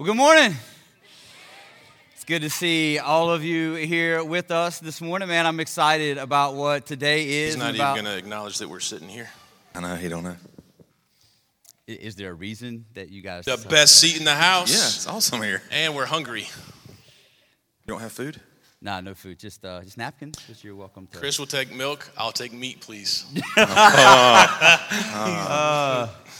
[0.00, 0.56] Well, good morning.
[2.14, 5.46] It's good to see all of you here with us this morning, man.
[5.46, 7.52] I'm excited about what today is.
[7.52, 9.28] He's not about- even going to acknowledge that we're sitting here.
[9.74, 10.38] I know he don't know.
[11.86, 13.44] I- Is there a reason that you guys?
[13.44, 14.70] The decided- best seat in the house.
[14.70, 15.62] Yeah, it's awesome here.
[15.70, 16.44] And we're hungry.
[16.48, 18.40] You don't have food?
[18.80, 19.38] Nah, no food.
[19.38, 20.38] Just uh, just napkins.
[20.46, 21.18] Just you're welcome to.
[21.18, 22.10] Chris will take milk.
[22.16, 23.26] I'll take meat, please.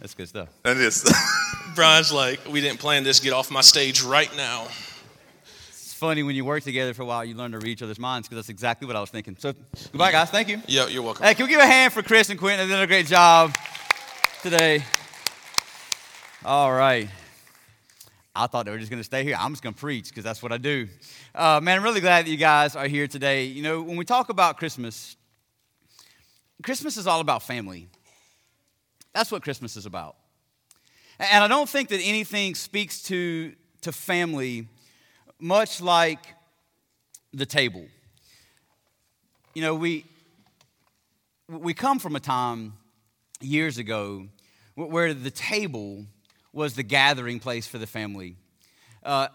[0.00, 0.48] That's good stuff.
[0.62, 1.04] That is.
[1.74, 3.20] Brian's like, we didn't plan this.
[3.20, 4.68] Get off my stage right now.
[5.70, 7.98] It's funny when you work together for a while, you learn to read each other's
[7.98, 9.36] minds because that's exactly what I was thinking.
[9.38, 9.52] So,
[9.90, 10.30] goodbye, guys.
[10.30, 10.62] Thank you.
[10.68, 11.24] Yeah, you're welcome.
[11.24, 12.68] Hey, can we give a hand for Chris and Quentin?
[12.68, 13.54] They've done a great job
[14.42, 14.84] today.
[16.44, 17.08] All right.
[18.36, 19.36] I thought they were just going to stay here.
[19.36, 20.86] I'm just going to preach because that's what I do.
[21.34, 23.46] Uh, man, I'm really glad that you guys are here today.
[23.46, 25.16] You know, when we talk about Christmas,
[26.62, 27.88] Christmas is all about family.
[29.14, 30.16] That's what Christmas is about.
[31.18, 33.52] And I don't think that anything speaks to,
[33.82, 34.68] to family
[35.40, 36.20] much like
[37.32, 37.86] the table.
[39.54, 40.04] You know, we,
[41.48, 42.74] we come from a time
[43.40, 44.28] years ago
[44.74, 46.04] where the table
[46.52, 48.36] was the gathering place for the family.
[49.02, 49.28] Uh,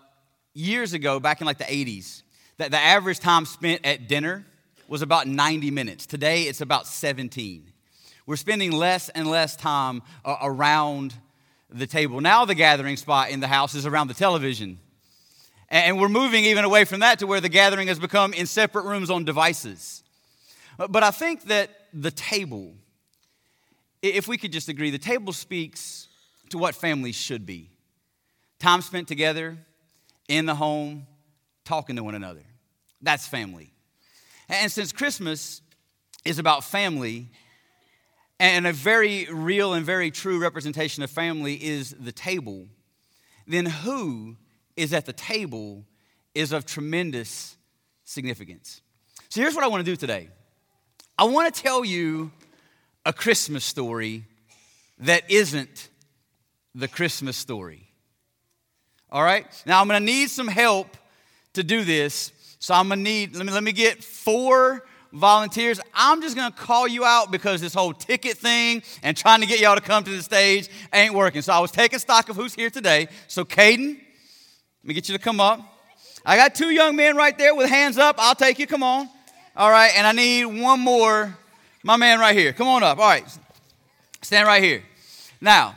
[0.53, 2.21] years ago, back in like the 80s,
[2.57, 4.45] the, the average time spent at dinner
[4.87, 6.05] was about 90 minutes.
[6.05, 7.72] Today, it's about 17.
[8.25, 11.13] We're spending less and less time uh, around
[11.69, 12.21] the table.
[12.21, 14.79] Now, the gathering spot in the house is around the television.
[15.69, 18.85] And we're moving even away from that to where the gathering has become in separate
[18.85, 20.03] rooms on devices.
[20.77, 22.73] But I think that the table,
[24.01, 26.07] if we could just agree, the table speaks
[26.49, 27.69] to what families should be
[28.59, 29.57] time spent together
[30.29, 31.05] in the home,
[31.65, 32.43] talking to one another.
[33.01, 33.73] That's family.
[34.47, 35.61] And since Christmas
[36.23, 37.29] is about family,
[38.43, 42.67] and a very real and very true representation of family is the table,
[43.47, 44.35] then who
[44.75, 45.85] is at the table
[46.35, 47.55] is of tremendous
[48.03, 48.81] significance.
[49.29, 50.27] So here's what I want to do today
[51.17, 52.33] I want to tell you
[53.05, 54.25] a Christmas story
[54.99, 55.89] that isn't
[56.75, 57.93] the Christmas story.
[59.09, 59.45] All right?
[59.65, 60.97] Now I'm going to need some help
[61.53, 62.33] to do this.
[62.59, 64.83] So I'm going to need, let me, let me get four
[65.13, 65.79] volunteers.
[65.93, 69.45] I'm just going to call you out because this whole ticket thing and trying to
[69.45, 71.41] get y'all to come to the stage ain't working.
[71.41, 73.07] So I was taking stock of who's here today.
[73.27, 73.97] So Caden, let
[74.83, 75.61] me get you to come up.
[76.25, 78.15] I got two young men right there with hands up.
[78.17, 78.67] I'll take you.
[78.67, 79.07] Come on.
[79.55, 79.91] All right.
[79.95, 81.37] And I need one more.
[81.83, 82.53] My man right here.
[82.53, 82.97] Come on up.
[82.97, 83.25] All right.
[84.21, 84.83] Stand right here.
[85.41, 85.75] Now,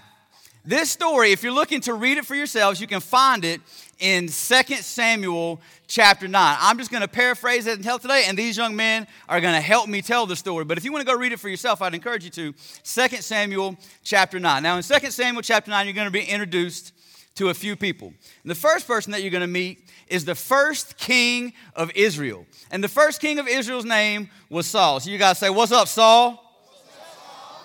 [0.64, 3.60] this story, if you're looking to read it for yourselves, you can find it
[3.98, 6.56] in 2 Samuel chapter 9.
[6.60, 9.54] I'm just going to paraphrase it and tell today, and these young men are going
[9.54, 10.64] to help me tell the story.
[10.64, 13.16] But if you want to go read it for yourself, I'd encourage you to 2
[13.22, 14.62] Samuel chapter 9.
[14.62, 16.92] Now, in 2 Samuel chapter 9, you're going to be introduced
[17.36, 18.08] to a few people.
[18.42, 22.46] And the first person that you're going to meet is the first king of Israel.
[22.70, 25.00] And the first king of Israel's name was Saul.
[25.00, 26.42] So you guys say, What's up, Saul?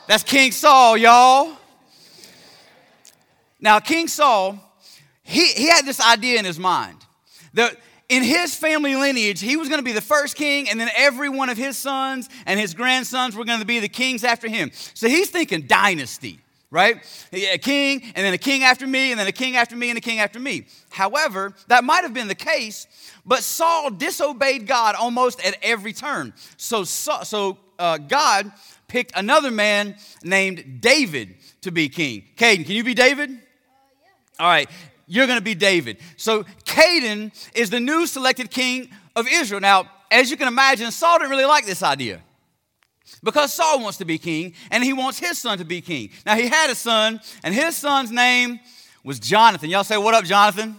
[0.07, 1.55] That's King Saul, y'all.
[3.59, 4.59] Now, King Saul,
[5.23, 6.97] he, he had this idea in his mind
[7.53, 7.77] that
[8.09, 11.29] in his family lineage, he was going to be the first king, and then every
[11.29, 14.69] one of his sons and his grandsons were going to be the kings after him.
[14.93, 16.97] So he's thinking dynasty, right?
[17.31, 19.97] A king, and then a king after me, and then a king after me, and
[19.97, 20.65] a king after me.
[20.89, 22.85] However, that might have been the case,
[23.25, 26.33] but Saul disobeyed God almost at every turn.
[26.57, 28.51] So, so, so uh, God
[28.89, 32.25] picked another man named David to be king.
[32.35, 33.29] Caden, can you be David?
[34.37, 34.69] All right,
[35.11, 35.97] you're going to be David.
[36.15, 39.59] So Caden is the new selected king of Israel.
[39.59, 42.21] Now, as you can imagine, Saul didn't really like this idea
[43.21, 46.11] because Saul wants to be king and he wants his son to be king.
[46.25, 48.61] Now, he had a son, and his son's name
[49.03, 49.69] was Jonathan.
[49.69, 50.77] Y'all say, What up, Jonathan?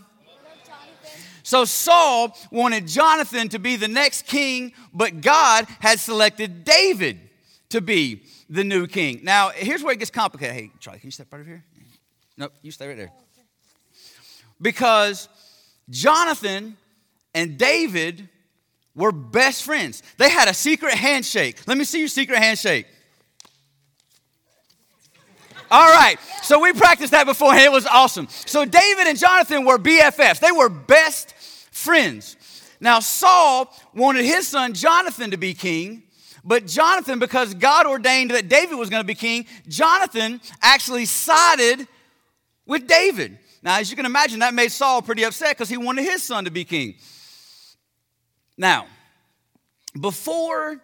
[1.43, 7.21] So Saul wanted Jonathan to be the next king, but God had selected David
[7.69, 9.21] to be the new king.
[9.25, 10.57] Now, here's where it gets complicated.
[10.57, 11.65] Hey, Charlie, can you step right over here?
[12.39, 13.13] Nope, you stay right there.
[14.63, 15.29] Because
[15.91, 16.77] Jonathan
[17.35, 18.29] and David
[18.95, 20.03] were best friends.
[20.19, 21.59] They had a secret handshake.
[21.67, 22.87] Let me see your secret handshake.
[25.71, 27.65] All right, so we practiced that beforehand.
[27.65, 28.29] It was awesome.
[28.29, 31.35] So David and Jonathan were BFFs, they were best
[31.73, 32.37] friends.
[32.79, 36.03] Now, Saul wanted his son Jonathan to be king,
[36.45, 41.87] but Jonathan, because God ordained that David was going to be king, Jonathan actually sided
[42.67, 43.39] with David.
[43.63, 46.45] Now, as you can imagine, that made Saul pretty upset because he wanted his son
[46.45, 46.97] to be king.
[48.57, 48.87] Now,
[49.99, 50.81] before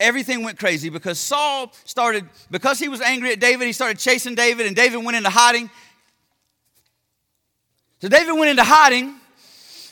[0.00, 4.34] everything went crazy, because Saul started, because he was angry at David, he started chasing
[4.34, 5.70] David, and David went into hiding.
[8.00, 9.14] So David went into hiding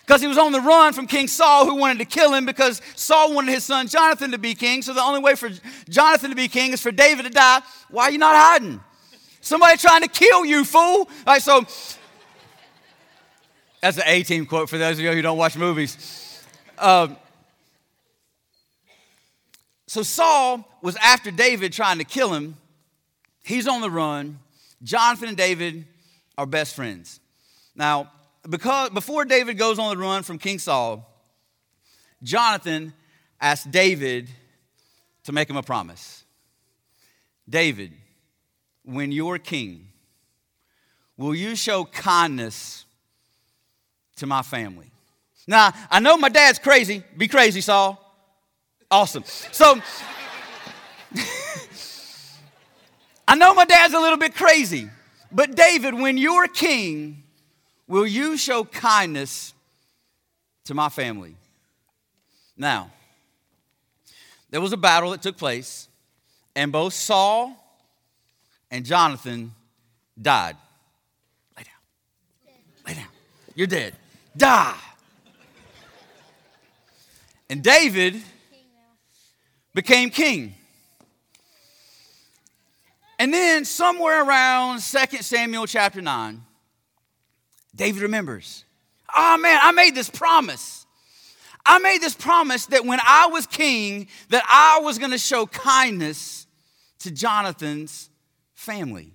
[0.00, 2.82] because he was on the run from King Saul, who wanted to kill him because
[2.96, 4.82] Saul wanted his son Jonathan to be king.
[4.82, 5.48] So the only way for
[5.88, 7.60] Jonathan to be king is for David to die.
[7.88, 8.80] Why are you not hiding?
[9.40, 10.80] Somebody trying to kill you, fool.
[10.80, 11.64] All right, so
[13.80, 16.44] that's an A team quote for those of you who don't watch movies.
[16.78, 17.16] Um,
[19.86, 22.56] so Saul was after David trying to kill him.
[23.42, 24.38] He's on the run.
[24.82, 25.84] Jonathan and David
[26.38, 27.20] are best friends.
[27.74, 28.10] Now,
[28.48, 31.06] because before David goes on the run from King Saul,
[32.22, 32.92] Jonathan
[33.40, 34.28] asked David
[35.24, 36.24] to make him a promise.
[37.48, 37.92] David,
[38.84, 39.88] when you're king,
[41.16, 42.84] will you show kindness
[44.16, 44.90] to my family?
[45.46, 47.02] Now, I know my dad's crazy.
[47.16, 47.98] Be crazy, Saul.
[48.90, 49.24] Awesome.
[49.52, 49.80] So,
[53.28, 54.88] I know my dad's a little bit crazy,
[55.30, 57.22] but David, when you're king,
[57.86, 59.54] will you show kindness
[60.64, 61.36] to my family?
[62.56, 62.90] Now,
[64.50, 65.88] there was a battle that took place,
[66.56, 67.59] and both Saul
[68.70, 69.52] and Jonathan
[70.20, 70.56] died.
[71.56, 72.54] Lay down.
[72.86, 73.08] Lay down.
[73.54, 73.94] You're dead.
[74.36, 74.78] Die.
[77.48, 78.22] And David
[79.74, 80.54] became king.
[83.18, 86.42] And then, somewhere around 2 Samuel chapter 9,
[87.74, 88.64] David remembers,
[89.14, 90.86] oh man, I made this promise.
[91.66, 95.46] I made this promise that when I was king, that I was going to show
[95.46, 96.46] kindness
[97.00, 98.09] to Jonathan's
[98.60, 99.14] family.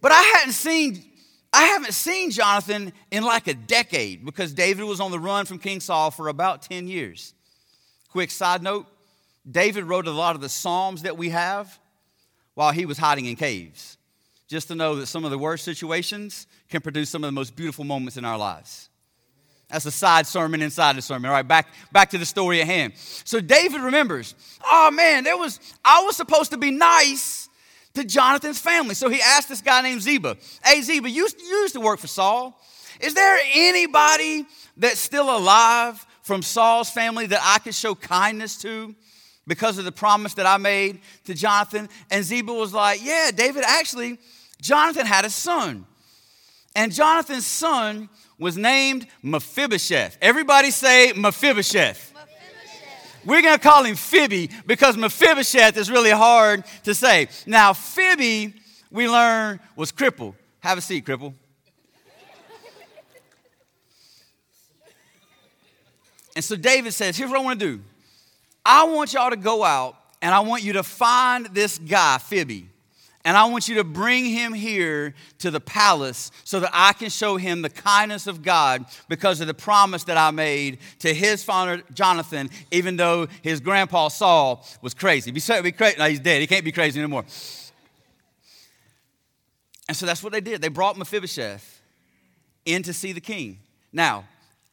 [0.00, 1.04] But I hadn't seen
[1.52, 5.58] I haven't seen Jonathan in like a decade because David was on the run from
[5.58, 7.34] King Saul for about 10 years.
[8.10, 8.86] Quick side note
[9.48, 11.78] David wrote a lot of the Psalms that we have
[12.54, 13.98] while he was hiding in caves,
[14.48, 17.54] just to know that some of the worst situations can produce some of the most
[17.54, 18.88] beautiful moments in our lives.
[19.72, 21.30] That's a side sermon inside the sermon.
[21.30, 22.92] All right, back, back to the story at hand.
[23.24, 24.34] So David remembers,
[24.70, 27.48] oh man, there was I was supposed to be nice
[27.94, 28.94] to Jonathan's family.
[28.94, 32.06] So he asked this guy named Ziba, Hey Ziba, you, you used to work for
[32.06, 32.60] Saul.
[33.00, 34.44] Is there anybody
[34.76, 38.94] that's still alive from Saul's family that I could show kindness to?
[39.44, 41.88] because of the promise that I made to Jonathan.
[42.12, 44.18] And Ziba was like, Yeah, David, actually,
[44.60, 45.84] Jonathan had a son.
[46.74, 48.08] And Jonathan's son
[48.42, 50.18] was named Mephibosheth.
[50.20, 52.12] Everybody say Mephibosheth.
[53.24, 57.28] We're going to call him Phoebe because Mephibosheth is really hard to say.
[57.46, 58.52] Now, Phoebe,
[58.90, 60.34] we learn, was crippled.
[60.58, 61.34] Have a seat, cripple.
[66.34, 67.82] and so David says, Here's what I want to do
[68.66, 72.68] I want y'all to go out and I want you to find this guy, Phoebe.
[73.24, 77.08] And I want you to bring him here to the palace so that I can
[77.08, 81.44] show him the kindness of God because of the promise that I made to his
[81.44, 85.30] father Jonathan, even though his grandpa Saul was crazy.
[85.30, 85.98] Be, crazy.
[85.98, 86.40] No, he's dead.
[86.40, 87.24] He can't be crazy anymore.
[89.88, 90.60] And so that's what they did.
[90.60, 91.80] They brought Mephibosheth
[92.64, 93.58] in to see the king.
[93.92, 94.24] Now,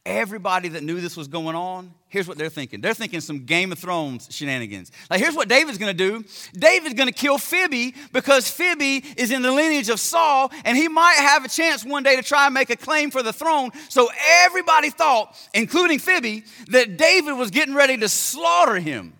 [0.06, 2.80] everybody that knew this was going on, here's what they're thinking.
[2.80, 4.90] They're thinking some Game of Thrones shenanigans.
[5.10, 6.24] Like, here's what David's gonna do
[6.54, 11.16] David's gonna kill Phoebe because Phoebe is in the lineage of Saul, and he might
[11.16, 13.70] have a chance one day to try and make a claim for the throne.
[13.88, 14.08] So
[14.44, 19.12] everybody thought, including Phoebe, that David was getting ready to slaughter him.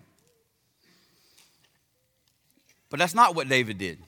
[2.90, 3.98] But that's not what David did.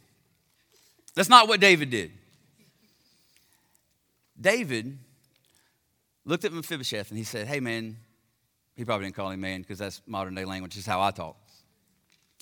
[1.14, 2.10] That's not what David did.
[4.40, 4.98] David
[6.24, 7.96] looked at Mephibosheth and he said, Hey, man,
[8.74, 11.36] he probably didn't call him man because that's modern day language, is how I talk.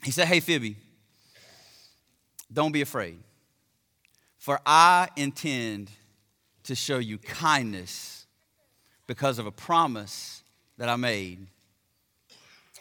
[0.02, 0.76] He said, Hey, Phoebe,
[2.52, 3.18] don't be afraid,
[4.38, 5.90] for I intend
[6.64, 8.26] to show you kindness
[9.06, 10.42] because of a promise
[10.78, 11.46] that I made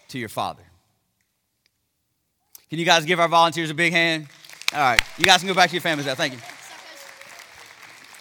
[0.09, 0.63] to your father.
[2.69, 4.27] Can you guys give our volunteers a big hand?
[4.73, 6.15] All right, you guys can go back to your families now.
[6.15, 6.39] Thank you.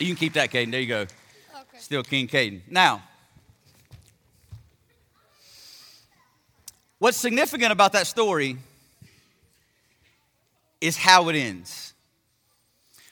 [0.01, 0.71] You can keep that, Caden.
[0.71, 1.07] There you go.
[1.79, 2.61] Still King Caden.
[2.69, 3.03] Now,
[6.99, 8.59] what's significant about that story
[10.81, 11.93] is how it ends.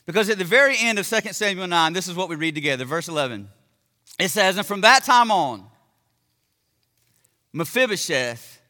[0.04, 2.84] Because at the very end of 2 Samuel 9, this is what we read together,
[2.84, 3.48] verse 11.
[4.18, 5.64] It says, And from that time on,
[7.52, 8.60] Mephibosheth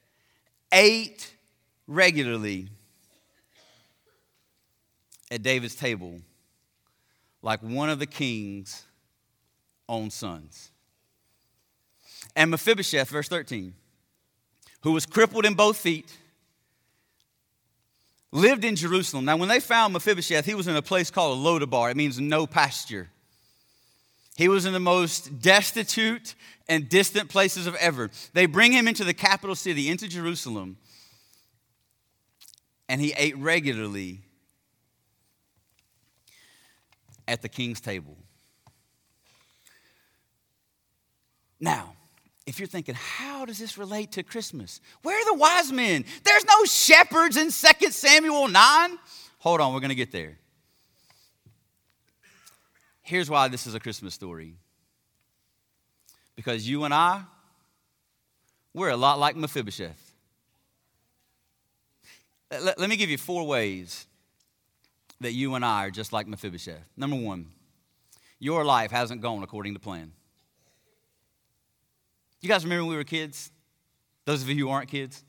[0.73, 1.35] ate
[1.87, 2.69] regularly
[5.31, 6.21] at David's table
[7.43, 8.85] like one of the king's
[9.89, 10.71] own sons.
[12.35, 13.75] And Mephibosheth, verse 13,
[14.83, 16.13] who was crippled in both feet,
[18.33, 19.25] lived in Jerusalem.
[19.25, 21.91] Now, when they found Mephibosheth, he was in a place called Lodabar.
[21.91, 23.09] It means no pasture.
[24.37, 26.35] He was in the most destitute
[26.69, 28.11] and distant places of ever.
[28.35, 30.77] They bring him into the capital city, into Jerusalem,
[32.89, 34.21] and he ate regularly
[37.27, 38.17] at the king's table.
[41.61, 41.95] Now,
[42.47, 44.81] if you're thinking, how does this relate to Christmas?
[45.03, 46.05] Where are the wise men?
[46.23, 48.99] There's no shepherds in 2 Samuel 9.
[49.39, 50.39] Hold on, we're going to get there.
[53.03, 54.55] Here's why this is a Christmas story.
[56.35, 57.23] Because you and I,
[58.75, 60.13] we're a lot like Mephibosheth.
[62.51, 64.07] Let, let me give you four ways
[65.21, 66.85] that you and I are just like Mephibosheth.
[66.97, 67.47] Number one,
[68.39, 70.13] your life hasn't gone according to plan.
[72.41, 73.51] You guys remember when we were kids?
[74.25, 75.23] Those of you who aren't kids?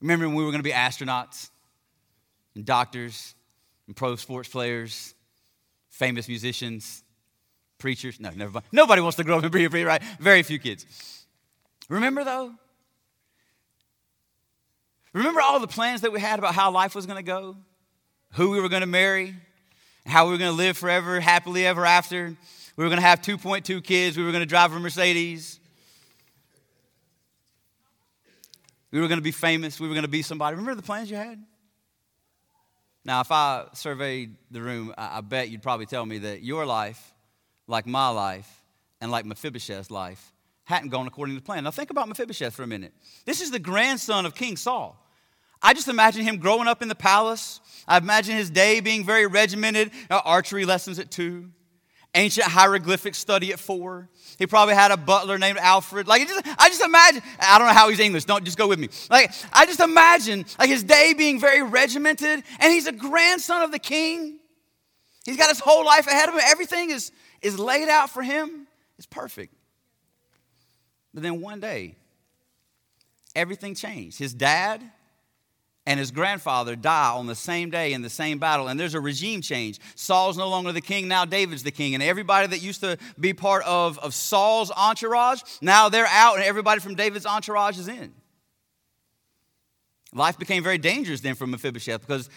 [0.00, 1.50] Remember when we were going to be astronauts
[2.54, 3.34] and doctors
[3.86, 5.14] and pro sports players,
[5.90, 7.02] famous musicians,
[7.78, 8.20] preachers?
[8.20, 8.64] No, never mind.
[8.72, 10.02] Nobody wants to grow up and be a preacher, right?
[10.20, 11.26] Very few kids.
[11.88, 12.52] Remember though?
[15.12, 17.56] Remember all the plans that we had about how life was going to go?
[18.32, 19.34] Who we were going to marry?
[20.06, 22.34] How we were going to live forever, happily ever after?
[22.76, 24.16] We were going to have 2.2 kids.
[24.16, 25.60] We were going to drive a Mercedes.
[28.90, 29.80] We were going to be famous.
[29.80, 30.56] We were going to be somebody.
[30.56, 31.42] Remember the plans you had?
[33.04, 37.14] Now, if I surveyed the room, I bet you'd probably tell me that your life,
[37.66, 38.48] like my life,
[39.00, 40.32] and like Mephibosheth's life,
[40.64, 41.64] hadn't gone according to plan.
[41.64, 42.92] Now, think about Mephibosheth for a minute.
[43.24, 44.96] This is the grandson of King Saul.
[45.60, 47.60] I just imagine him growing up in the palace.
[47.88, 51.50] I imagine his day being very regimented, archery lessons at two,
[52.14, 54.08] ancient hieroglyphic study at four.
[54.38, 56.06] He probably had a butler named Alfred.
[56.06, 58.78] Like, just, I just imagine, I don't know how he's English, don't just go with
[58.78, 58.88] me.
[59.10, 63.72] Like, I just imagine, like, his day being very regimented, and he's a grandson of
[63.72, 64.38] the king.
[65.24, 66.40] He's got his whole life ahead of him.
[66.44, 68.66] Everything is, is laid out for him.
[68.98, 69.54] It's perfect.
[71.14, 71.94] But then one day,
[73.34, 74.18] everything changed.
[74.18, 74.82] His dad,
[75.84, 78.68] and his grandfather die on the same day in the same battle.
[78.68, 79.80] And there's a regime change.
[79.94, 81.94] Saul's no longer the king, now David's the king.
[81.94, 86.44] And everybody that used to be part of, of Saul's entourage, now they're out, and
[86.44, 88.12] everybody from David's entourage is in.
[90.14, 92.28] Life became very dangerous then for Mephibosheth because,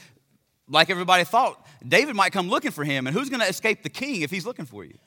[0.67, 3.05] like everybody thought, David might come looking for him.
[3.05, 4.97] And who's going to escape the king if he's looking for you?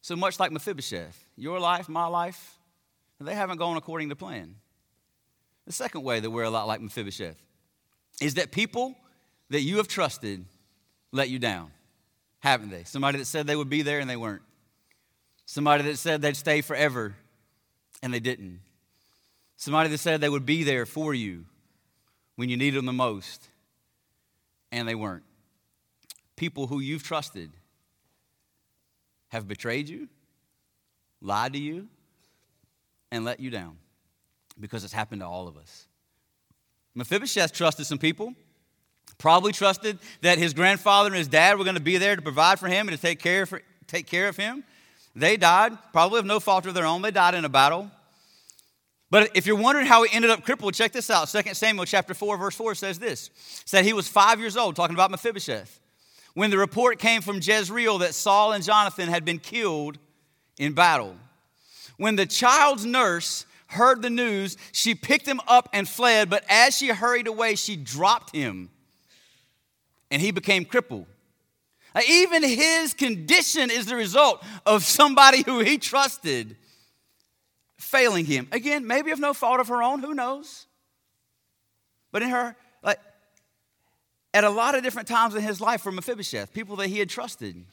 [0.00, 2.58] So much like Mephibosheth, your life, my life,
[3.20, 4.56] they haven't gone according to plan.
[5.66, 7.36] The second way that we're a lot like Mephibosheth
[8.20, 8.96] is that people
[9.50, 10.44] that you have trusted
[11.12, 11.70] let you down,
[12.40, 12.84] haven't they?
[12.84, 14.42] Somebody that said they would be there and they weren't.
[15.46, 17.14] Somebody that said they'd stay forever
[18.02, 18.60] and they didn't.
[19.56, 21.44] Somebody that said they would be there for you
[22.36, 23.48] when you needed them the most
[24.72, 25.24] and they weren't.
[26.36, 27.50] People who you've trusted
[29.28, 30.08] have betrayed you,
[31.20, 31.86] lied to you,
[33.10, 33.76] and let you down
[34.62, 35.86] because it's happened to all of us.
[36.94, 38.32] Mephibosheth trusted some people,
[39.18, 42.58] probably trusted that his grandfather and his dad were going to be there to provide
[42.58, 43.54] for him and to take care, of,
[43.86, 44.64] take care of him.
[45.14, 47.02] They died, probably of no fault of their own.
[47.02, 47.90] They died in a battle.
[49.10, 51.28] But if you're wondering how he ended up crippled, check this out.
[51.28, 53.28] 2 Samuel chapter 4, verse 4 says this.
[53.66, 55.80] Said he was five years old, talking about Mephibosheth,
[56.32, 59.98] when the report came from Jezreel that Saul and Jonathan had been killed
[60.56, 61.16] in battle.
[61.98, 66.76] When the child's nurse heard the news, she picked him up and fled, but as
[66.76, 68.70] she hurried away, she dropped him
[70.10, 71.06] and he became crippled.
[72.08, 76.56] Even his condition is the result of somebody who he trusted
[77.76, 78.48] failing him.
[78.52, 80.66] Again, maybe of no fault of her own, who knows?
[82.10, 82.98] But in her, like,
[84.32, 87.10] at a lot of different times in his life for Mephibosheth, people that he had
[87.10, 87.64] trusted,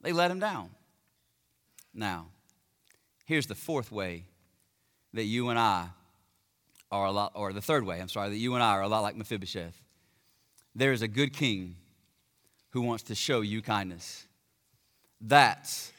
[0.00, 0.70] they let him down.
[1.94, 2.26] Now,
[3.30, 4.24] Here's the fourth way
[5.14, 5.86] that you and I
[6.90, 8.88] are a lot, or the third way, I'm sorry, that you and I are a
[8.88, 9.80] lot like Mephibosheth.
[10.74, 11.76] There is a good king
[12.70, 14.26] who wants to show you kindness.
[15.20, 15.92] That's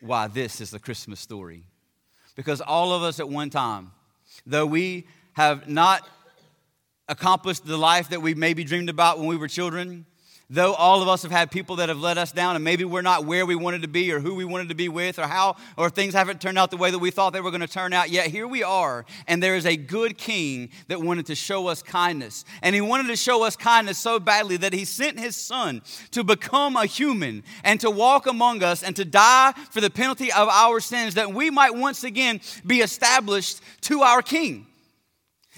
[0.00, 1.64] why this is the Christmas story.
[2.36, 3.90] Because all of us at one time,
[4.46, 6.08] though we have not
[7.06, 10.06] accomplished the life that we maybe dreamed about when we were children,
[10.50, 13.02] Though all of us have had people that have let us down, and maybe we're
[13.02, 15.56] not where we wanted to be, or who we wanted to be with, or how,
[15.76, 17.92] or things haven't turned out the way that we thought they were going to turn
[17.92, 21.66] out, yet here we are, and there is a good king that wanted to show
[21.66, 22.46] us kindness.
[22.62, 26.24] And he wanted to show us kindness so badly that he sent his son to
[26.24, 30.48] become a human and to walk among us and to die for the penalty of
[30.48, 34.66] our sins, that we might once again be established to our king.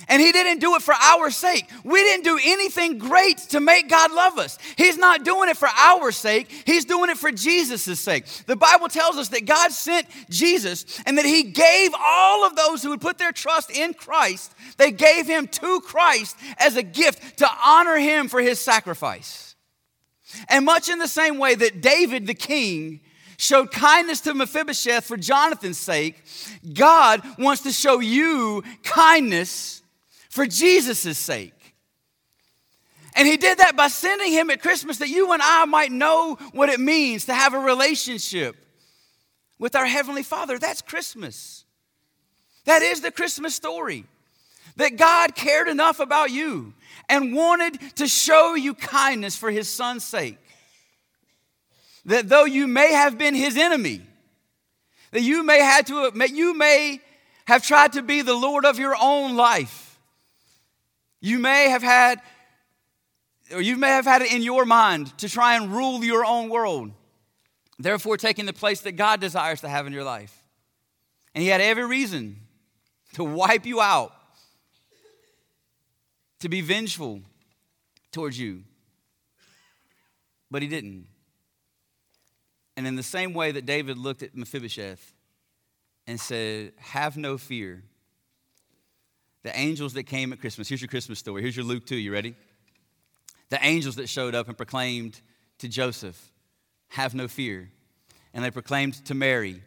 [0.09, 1.69] And he didn't do it for our sake.
[1.85, 4.59] We didn't do anything great to make God love us.
[4.76, 8.26] He's not doing it for our sake, He's doing it for Jesus' sake.
[8.47, 12.83] The Bible tells us that God sent Jesus and that He gave all of those
[12.83, 17.38] who would put their trust in Christ, they gave Him to Christ as a gift
[17.38, 19.54] to honor Him for His sacrifice.
[20.49, 23.00] And much in the same way that David the king
[23.37, 26.23] showed kindness to Mephibosheth for Jonathan's sake,
[26.75, 29.80] God wants to show you kindness
[30.31, 31.75] for Jesus' sake.
[33.15, 36.37] And he did that by sending him at Christmas that you and I might know
[36.53, 38.57] what it means to have a relationship
[39.59, 40.59] with our Heavenly Father.
[40.59, 41.65] That's Christmas.
[42.65, 44.05] That is the Christmas story.
[44.77, 46.73] That God cared enough about you
[47.09, 50.39] and wanted to show you kindness for His Son's sake.
[52.07, 54.01] That though you may have been His enemy,
[55.11, 57.01] that you may, had to, you may
[57.47, 59.90] have tried to be the Lord of your own life,
[61.21, 62.21] you may have had,
[63.53, 66.49] or you may have had it in your mind to try and rule your own
[66.49, 66.93] world,
[67.79, 70.37] therefore taking the place that God desires to have in your life.
[71.35, 72.37] And He had every reason
[73.15, 74.12] to wipe you out,
[76.41, 77.21] to be vengeful
[78.12, 78.65] towards you.
[80.50, 81.07] But He didn't.
[82.77, 85.12] And in the same way that David looked at Mephibosheth
[86.07, 87.83] and said, Have no fear.
[89.43, 90.69] The angels that came at Christmas.
[90.69, 91.43] Here's your Christmas story.
[91.43, 91.97] Here's your Luke 2.
[91.97, 92.35] You ready?
[93.49, 95.21] The angels that showed up and proclaimed
[95.59, 96.31] to Joseph,
[96.89, 97.71] Have no fear.
[98.33, 99.63] And they proclaimed to Mary,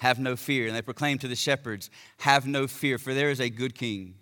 [0.00, 0.66] Have no fear.
[0.66, 4.14] And they proclaimed to the shepherds, Have no fear, for there is a good king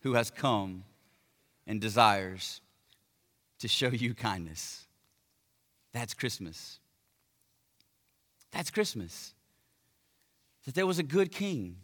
[0.00, 0.84] who has come
[1.66, 2.60] and desires
[3.58, 4.86] to show you kindness.
[5.92, 6.78] That's Christmas.
[8.52, 9.34] That's Christmas.
[10.66, 11.76] That there was a good king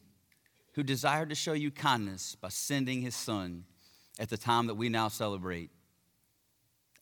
[0.72, 3.64] who desired to show you kindness by sending his son
[4.18, 5.70] at the time that we now celebrate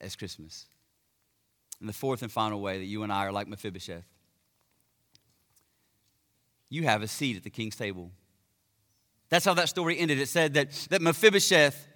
[0.00, 0.66] as Christmas.
[1.80, 4.04] And the fourth and final way that you and I are like Mephibosheth
[6.70, 8.12] you have a seat at the king's table.
[9.28, 10.18] That's how that story ended.
[10.18, 11.88] It said that, that Mephibosheth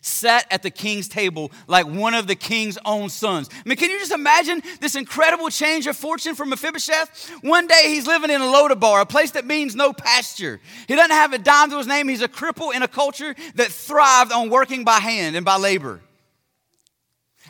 [0.00, 3.48] sat at the king's table like one of the king's own sons.
[3.52, 7.30] I mean, can you just imagine this incredible change of fortune for Mephibosheth?
[7.42, 10.60] One day he's living in a Lodabar, a place that means no pasture.
[10.88, 12.08] He doesn't have a dime to his name.
[12.08, 16.00] He's a cripple in a culture that thrived on working by hand and by labor.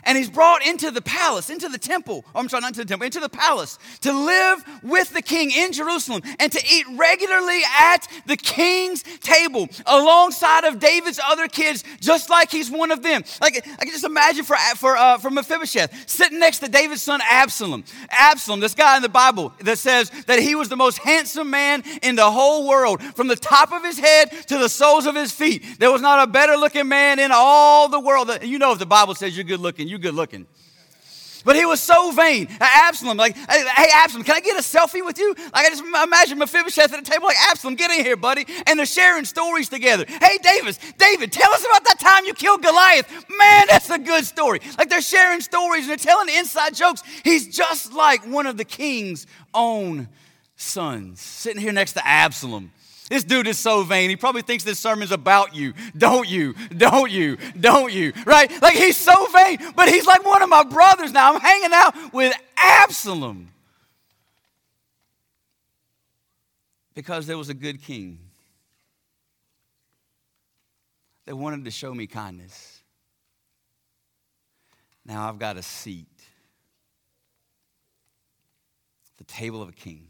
[0.04, 2.24] And he's brought into the palace, into the temple.
[2.34, 5.50] Oh, I'm sorry, not into the temple, into the palace to live with the king
[5.50, 11.84] in Jerusalem and to eat regularly at the king's table alongside of David's other kids,
[12.00, 13.22] just like he's one of them.
[13.40, 17.20] Like I can just imagine for, for, uh, for Mephibosheth sitting next to David's son
[17.28, 17.84] Absalom.
[18.10, 21.82] Absalom, this guy in the Bible that says that he was the most handsome man
[22.02, 25.32] in the whole world, from the top of his head to the soles of his
[25.32, 25.64] feet.
[25.78, 28.30] There was not a better looking man in all the world.
[28.42, 30.46] You know, if the Bible says you're good looking, you good looking.
[31.44, 32.48] But he was so vain.
[32.60, 35.34] Uh, Absalom, like, uh, hey, Absalom, can I get a selfie with you?
[35.54, 38.44] Like, I just imagine Mephibosheth at the table, like, Absalom, get in here, buddy.
[38.66, 40.04] And they're sharing stories together.
[40.06, 43.10] Hey, Davis, David, tell us about that time you killed Goliath.
[43.38, 44.60] Man, that's a good story.
[44.76, 47.02] Like, they're sharing stories and they're telling inside jokes.
[47.24, 50.08] He's just like one of the king's own
[50.56, 52.70] sons, sitting here next to Absalom.
[53.10, 54.08] This dude is so vain.
[54.08, 55.74] He probably thinks this sermon's about you.
[55.98, 56.54] Don't you?
[56.74, 57.38] Don't you?
[57.58, 58.12] Don't you?
[58.24, 58.50] Right?
[58.62, 61.34] Like he's so vain, but he's like one of my brothers now.
[61.34, 63.48] I'm hanging out with Absalom.
[66.94, 68.20] Because there was a good king
[71.24, 72.80] that wanted to show me kindness.
[75.04, 76.06] Now I've got a seat,
[79.18, 80.06] the table of a king.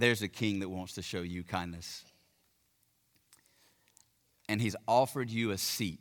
[0.00, 2.04] There's a king that wants to show you kindness.
[4.48, 6.00] And he's offered you a seat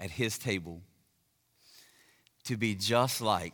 [0.00, 0.80] at his table
[2.44, 3.52] to be just like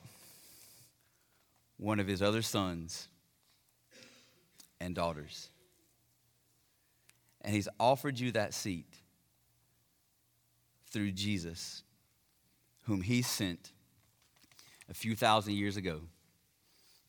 [1.79, 3.09] one of his other sons
[4.81, 5.51] and daughters.
[7.41, 8.87] And he's offered you that seat
[10.91, 11.83] through Jesus,
[12.85, 13.73] whom he sent
[14.89, 16.03] a few thousand years ago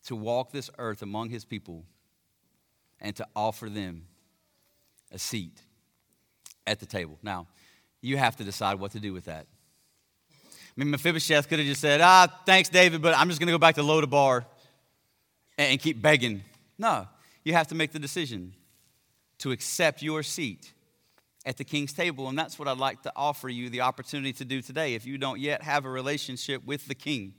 [0.08, 1.84] to walk this earth among his people
[3.02, 4.04] and to offer them
[5.12, 5.62] a seat
[6.65, 7.17] at the table.
[7.22, 7.48] Now,
[8.02, 9.48] you have to decide what to do with that.
[10.32, 10.36] I
[10.78, 13.58] mean, Mephibosheth could have just said, ah, thanks, David, but I'm just going to go
[13.58, 14.46] back to Lodabar
[15.58, 16.41] and keep begging.
[16.78, 17.08] No,
[17.43, 18.54] you have to make the decision
[19.39, 20.72] to accept your seat
[21.46, 22.30] at the king's table.
[22.30, 25.17] And that's what I'd like to offer you the opportunity to do today if you
[25.17, 27.34] don't yet have a relationship with the king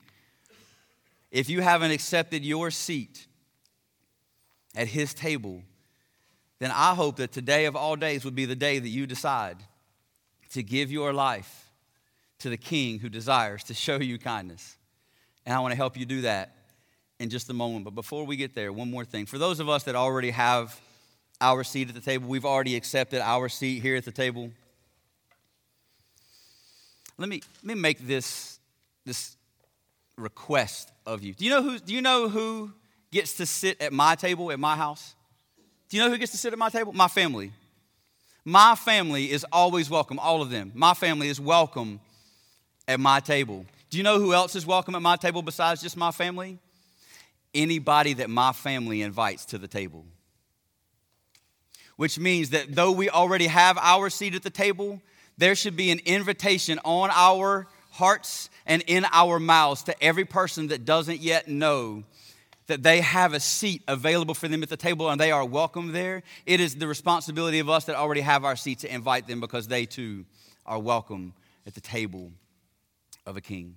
[1.31, 3.27] if you haven't accepted your seat
[4.75, 5.63] at his table,
[6.59, 9.59] then I hope that today of all days would be the day that you decide
[10.51, 11.71] to give your life
[12.41, 14.77] to the king who desires to show you kindness.
[15.45, 16.55] And I want to help you do that
[17.19, 17.85] in just a moment.
[17.85, 19.27] But before we get there, one more thing.
[19.27, 20.79] For those of us that already have
[21.41, 24.51] our seat at the table, we've already accepted our seat here at the table.
[27.17, 28.61] Let me, let me make this,
[29.05, 29.37] this
[30.19, 31.35] request of you.
[31.35, 32.73] Do you know who, do you know who
[33.11, 35.15] gets to sit at my table at my house?
[35.89, 36.93] Do you know who gets to sit at my table?
[36.93, 37.53] My family.
[38.45, 40.73] My family is always welcome, all of them.
[40.75, 42.01] My family is welcome
[42.87, 43.65] at my table.
[43.91, 46.59] Do you know who else is welcome at my table besides just my family?
[47.55, 50.05] Anybody that my family invites to the table.
[51.97, 55.01] Which means that though we already have our seat at the table,
[55.37, 60.69] there should be an invitation on our hearts and in our mouths to every person
[60.69, 62.05] that doesn't yet know
[62.67, 65.93] that they have a seat available for them at the table and they are welcome
[65.93, 66.23] there.
[66.47, 69.69] It is the responsibility of us that already have our seat to invite them because
[69.69, 70.27] they too
[70.67, 71.33] are welcome
[71.67, 72.31] at the table
[73.27, 73.77] of a king.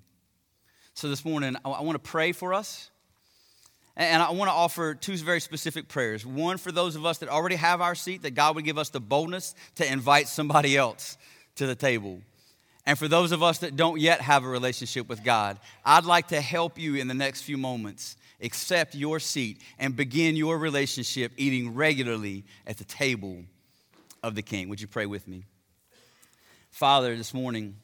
[0.93, 2.89] So this morning, I want to pray for us.
[3.97, 6.25] And I want to offer two very specific prayers.
[6.25, 8.89] One for those of us that already have our seat, that God would give us
[8.89, 11.17] the boldness to invite somebody else
[11.55, 12.21] to the table.
[12.85, 16.29] And for those of us that don't yet have a relationship with God, I'd like
[16.29, 21.31] to help you in the next few moments accept your seat and begin your relationship
[21.37, 23.43] eating regularly at the table
[24.23, 24.67] of the King.
[24.69, 25.43] Would you pray with me?
[26.71, 27.75] Father, this morning,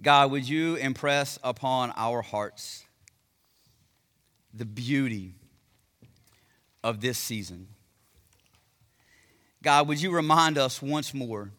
[0.00, 2.84] God, would you impress upon our hearts
[4.54, 5.34] the beauty
[6.82, 7.68] of this season?
[9.62, 11.50] God, would you remind us once more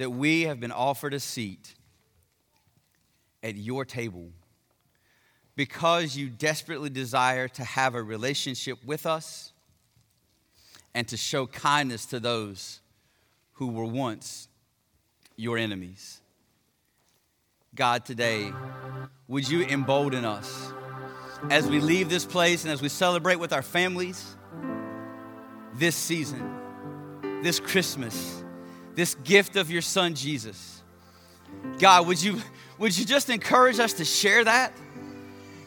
[0.00, 1.74] that we have been offered a seat
[3.42, 4.30] at your table
[5.56, 9.52] because you desperately desire to have a relationship with us
[10.94, 12.80] and to show kindness to those
[13.52, 14.48] who were once
[15.36, 16.22] your enemies.
[17.74, 18.50] God, today,
[19.28, 20.72] would you embolden us
[21.50, 24.34] as we leave this place and as we celebrate with our families
[25.74, 26.56] this season,
[27.42, 28.42] this Christmas,
[28.94, 30.82] this gift of your son Jesus?
[31.78, 32.40] God, would you,
[32.78, 34.72] would you just encourage us to share that?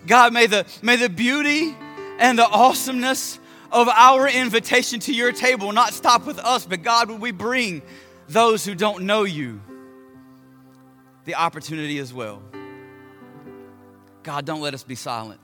[0.07, 1.75] God, may the, may the beauty
[2.19, 3.39] and the awesomeness
[3.71, 7.81] of our invitation to your table not stop with us, but God, would we bring
[8.27, 9.61] those who don't know you
[11.25, 12.41] the opportunity as well.
[14.23, 15.41] God, don't let us be silent.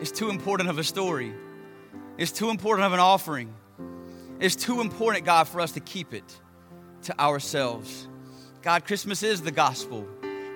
[0.00, 1.32] It's too important of a story.
[2.18, 3.52] It's too important of an offering.
[4.40, 6.40] It's too important, God, for us to keep it
[7.06, 8.08] to ourselves.
[8.62, 10.06] God, Christmas is the gospel,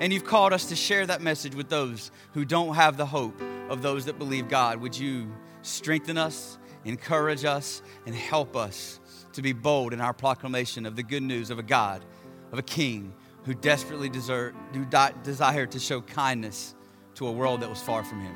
[0.00, 3.40] and you've called us to share that message with those who don't have the hope
[3.68, 4.80] of those that believe God.
[4.80, 5.32] Would you
[5.62, 8.98] strengthen us, encourage us, and help us
[9.32, 12.04] to be bold in our proclamation of the good news of a God,
[12.50, 14.86] of a King who desperately who
[15.22, 16.74] desired to show kindness
[17.14, 18.34] to a world that was far from him.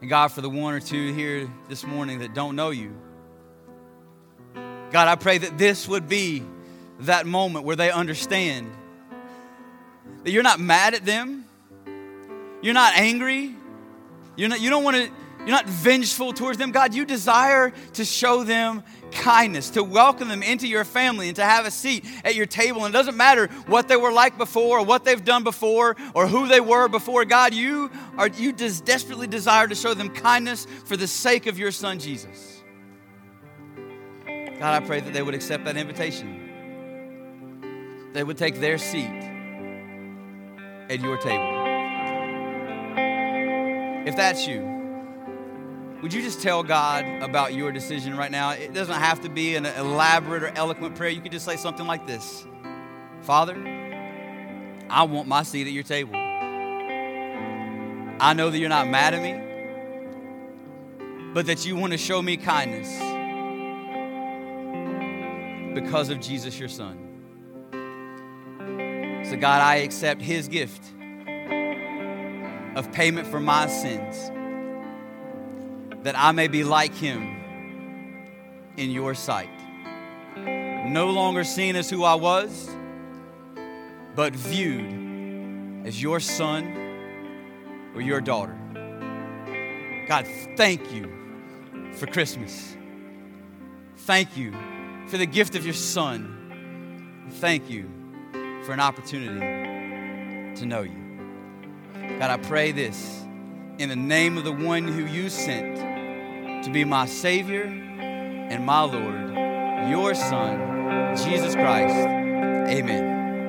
[0.00, 2.96] And God, for the one or two here this morning that don't know you,
[4.90, 6.42] God, I pray that this would be
[7.00, 8.70] that moment where they understand
[10.24, 11.44] that you're not mad at them,
[12.62, 13.54] you're not angry,
[14.36, 16.72] you're not, you don't want to you're not vengeful towards them.
[16.72, 21.44] God, you desire to show them kindness, to welcome them into your family and to
[21.44, 22.84] have a seat at your table.
[22.84, 26.26] And it doesn't matter what they were like before or what they've done before or
[26.26, 27.24] who they were before.
[27.24, 31.58] God, you are you just desperately desire to show them kindness for the sake of
[31.58, 32.57] your son Jesus.
[34.58, 36.46] God, I pray that they would accept that invitation.
[38.12, 39.06] They would take their seat
[40.90, 41.54] at your table.
[44.04, 44.62] If that's you,
[46.02, 48.50] would you just tell God about your decision right now?
[48.50, 51.10] It doesn't have to be an elaborate or eloquent prayer.
[51.10, 52.44] You could just say something like this
[53.22, 53.54] Father,
[54.90, 56.14] I want my seat at your table.
[58.20, 59.40] I know that you're not mad at me,
[61.32, 63.17] but that you want to show me kindness
[65.74, 67.04] because of Jesus, your Son.
[69.24, 70.82] So, God, I accept His gift
[72.78, 74.30] of payment for my sins
[76.04, 77.36] that I may be like him
[78.76, 79.50] in your sight.
[80.36, 82.70] No longer seen as who I was,
[84.14, 86.64] but viewed as your son
[87.94, 88.56] or your daughter.
[90.06, 90.26] God,
[90.56, 92.76] thank you for Christmas.
[93.96, 94.52] Thank you
[95.08, 97.26] for the gift of your son.
[97.40, 97.88] Thank you
[98.64, 99.40] for an opportunity
[100.60, 102.18] to know you.
[102.18, 103.22] God, I pray this
[103.78, 108.82] in the name of the one who you sent to be my Savior and my
[108.82, 111.94] Lord, your Son, Jesus Christ.
[111.94, 113.17] Amen.